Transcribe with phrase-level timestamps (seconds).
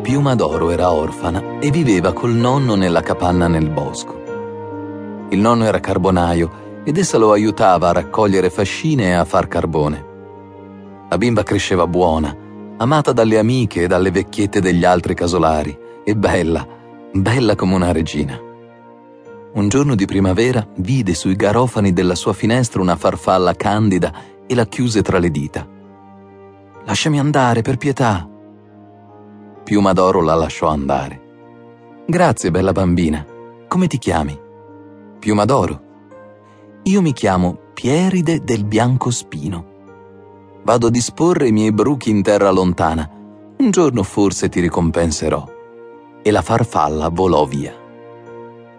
[0.00, 4.18] Piuma d'Oro era orfana e viveva col nonno nella capanna nel bosco.
[5.28, 10.06] Il nonno era carbonaio ed essa lo aiutava a raccogliere fascine e a far carbone.
[11.08, 12.34] La bimba cresceva buona,
[12.78, 16.66] amata dalle amiche e dalle vecchiette degli altri casolari, e bella,
[17.12, 18.40] bella come una regina.
[19.52, 24.12] Un giorno di primavera vide sui garofani della sua finestra una farfalla candida
[24.46, 25.66] e la chiuse tra le dita.
[26.84, 28.29] Lasciami andare, per pietà.
[29.70, 31.20] Piuma d'Oro la lasciò andare.
[32.04, 33.24] Grazie, bella bambina.
[33.68, 34.36] Come ti chiami?
[35.20, 35.80] Piuma d'Oro.
[36.82, 39.64] Io mi chiamo Pieride del Biancospino.
[40.64, 43.08] Vado a disporre i miei bruchi in terra lontana.
[43.58, 45.48] Un giorno forse ti ricompenserò.
[46.20, 47.72] E la farfalla volò via.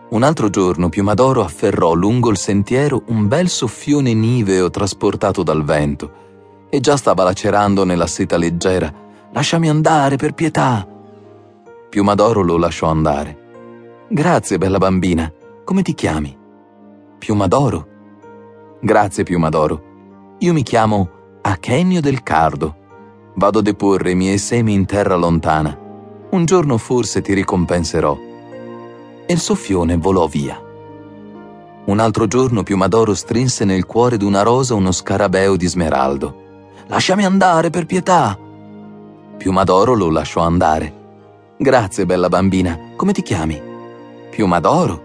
[0.09, 6.67] Un altro giorno Piumadoro afferrò lungo il sentiero un bel soffione niveo trasportato dal vento
[6.70, 9.08] e già stava lacerando nella seta leggera.
[9.34, 10.85] Lasciami andare, per pietà.
[11.89, 13.38] Piumadoro lo lasciò andare.
[14.09, 15.31] Grazie, bella bambina.
[15.64, 16.38] Come ti chiami?
[17.17, 17.88] Piumadoro.
[18.81, 19.89] Grazie, Piumadoro.
[20.39, 21.09] Io mi chiamo
[21.41, 22.75] Achenio del Cardo.
[23.36, 25.78] Vado a deporre i miei semi in terra lontana.
[26.31, 28.17] Un giorno forse ti ricompenserò.
[29.25, 30.61] E il soffione volò via.
[31.86, 36.36] Un altro giorno Piumadoro strinse nel cuore d'una rosa uno scarabeo di smeraldo.
[36.88, 38.38] Lasciami andare, per pietà.
[39.42, 40.94] Piumadoro lo lasciò andare.
[41.58, 42.78] Grazie, bella bambina.
[42.95, 43.59] Come ti chiami?
[44.30, 45.02] Piumadoro.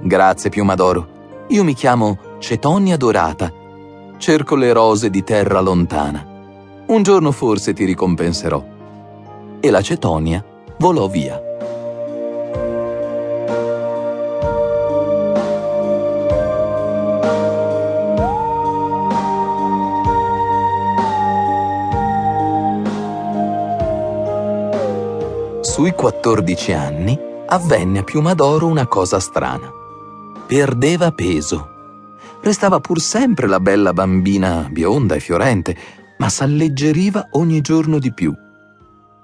[0.00, 1.08] Grazie, Piumadoro.
[1.48, 3.52] Io mi chiamo Cetonia Dorata.
[4.16, 6.24] Cerco le rose di terra lontana.
[6.86, 8.64] Un giorno forse ti ricompenserò.
[9.58, 10.44] E la Cetonia
[10.78, 11.42] volò via.
[25.72, 29.72] Sui 14 anni avvenne a Piumadoro una cosa strana.
[30.46, 31.66] Perdeva peso.
[32.42, 35.74] Restava pur sempre la bella bambina bionda e fiorente,
[36.18, 38.34] ma s'alleggeriva ogni giorno di più.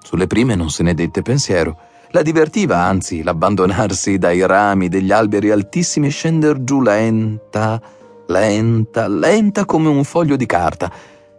[0.01, 1.77] Sulle prime non se ne dette pensiero.
[2.09, 7.79] La divertiva, anzi, l'abbandonarsi dai rami degli alberi altissimi e scender giù lenta,
[8.25, 10.91] lenta, lenta come un foglio di carta,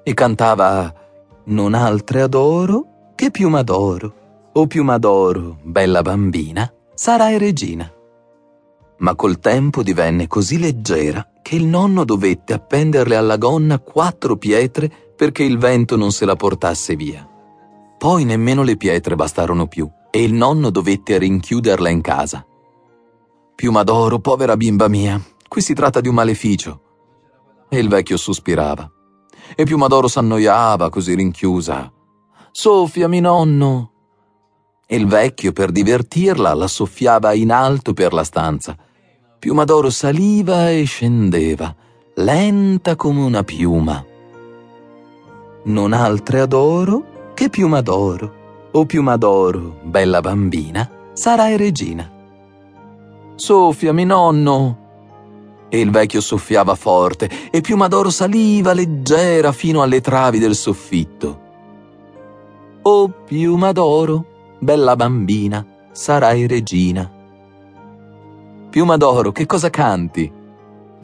[0.04, 0.94] e cantava
[1.46, 4.18] Non altre adoro che piuma d'oro.
[4.52, 7.88] O piuma d'oro, bella bambina, sarai regina.
[8.98, 14.90] Ma col tempo divenne così leggera che il nonno dovette appenderle alla gonna quattro pietre
[15.16, 17.24] perché il vento non se la portasse via.
[17.96, 22.44] Poi nemmeno le pietre bastarono più e il nonno dovette rinchiuderla in casa.
[23.54, 26.80] Piuma d'oro, povera bimba mia, qui si tratta di un maleficio.
[27.68, 28.90] E il vecchio sospirava.
[29.54, 31.92] E Piuma d'oro s'annoiava così rinchiusa.
[32.50, 33.90] Soffiami, nonno,
[34.92, 38.76] e il vecchio, per divertirla, la soffiava in alto per la stanza.
[39.38, 41.72] Piuma d'oro saliva e scendeva,
[42.16, 44.04] lenta come una piuma.
[45.62, 48.38] Non altre adoro che piuma d'oro.
[48.72, 52.10] O piuma d'oro, bella bambina, sarai regina.
[53.36, 54.78] Soffiami, nonno.
[55.68, 61.40] E il vecchio soffiava forte e piuma d'oro saliva leggera fino alle travi del soffitto.
[62.82, 64.29] O piuma d'oro,
[64.60, 67.10] bella bambina, sarai regina.
[68.69, 70.31] Piuma d'oro, che cosa canti?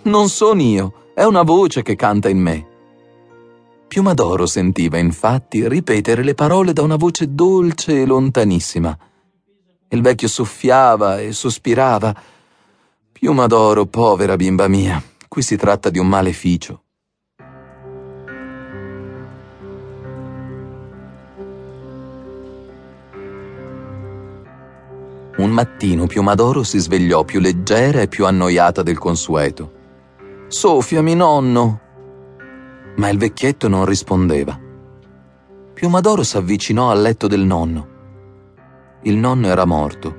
[0.02, 2.66] Non sono io, è una voce che canta in me.
[3.88, 8.96] Piuma d'oro sentiva infatti ripetere le parole da una voce dolce e lontanissima.
[9.88, 12.14] Il vecchio soffiava e sospirava.
[13.10, 16.82] Piuma d'oro, povera bimba mia, qui si tratta di un maleficio.
[25.56, 29.72] Mattino Piumadoro si svegliò più leggera e più annoiata del consueto.
[30.48, 31.80] Soffiami, nonno!
[32.96, 34.60] Ma il vecchietto non rispondeva.
[35.72, 37.88] Piumadoro s'avvicinò al letto del nonno.
[39.04, 40.14] Il nonno era morto.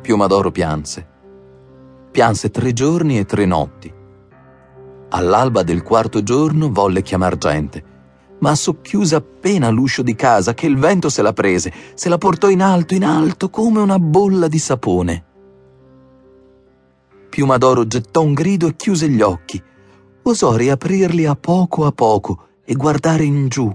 [0.00, 1.06] Piumadoro pianse.
[2.10, 3.92] Pianse tre giorni e tre notti.
[5.10, 7.92] All'alba del quarto giorno volle chiamar gente
[8.40, 12.48] ma socchiuse appena l'uscio di casa che il vento se la prese, se la portò
[12.48, 15.24] in alto, in alto, come una bolla di sapone.
[17.28, 19.62] Piumadoro gettò un grido e chiuse gli occhi.
[20.22, 23.74] Osò riaprirli a poco a poco e guardare in giù,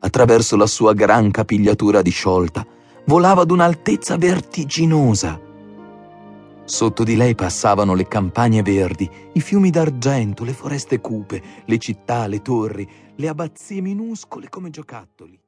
[0.00, 2.66] attraverso la sua gran capigliatura disciolta.
[3.06, 5.40] Volava ad un'altezza vertiginosa.
[6.66, 12.26] Sotto di lei passavano le campagne verdi, i fiumi d'argento, le foreste cupe, le città,
[12.26, 15.40] le torri, le abbazie minuscole come giocattoli.